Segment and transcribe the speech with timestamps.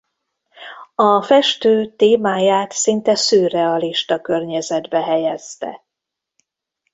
[0.95, 5.85] A festő témáját szinte szürrealista környezetbe helyezte.